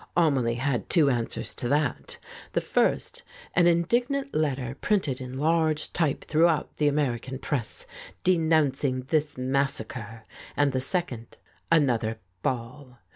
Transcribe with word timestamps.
Amelie 0.17 0.55
had 0.55 0.89
two 0.89 1.11
answers 1.11 1.53
to 1.53 1.67
that— 1.69 2.17
the 2.53 2.59
first 2.59 3.21
an 3.53 3.67
in 3.67 3.83
dignant 3.83 4.33
letter, 4.33 4.75
printed 4.81 5.21
in 5.21 5.37
large 5.37 5.93
type 5.93 6.23
throughout 6.23 6.75
the 6.77 6.87
American 6.87 7.37
press, 7.37 7.85
denouncing 8.23 9.01
this 9.09 9.37
massacre, 9.37 10.23
and 10.57 10.71
the 10.71 10.79
second 10.81 11.37
another 11.71 12.17
ball. 12.41 12.97